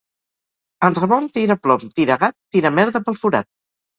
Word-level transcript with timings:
En 0.87 0.95
Ramon 0.99 1.27
tira 1.35 1.57
plom, 1.67 1.85
tira 1.99 2.17
gat, 2.23 2.35
tira 2.57 2.71
merda, 2.81 3.05
pel 3.11 3.19
forat. 3.25 3.51